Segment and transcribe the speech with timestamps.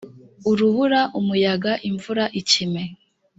[0.49, 2.83] urubura umuyaga imvura ikime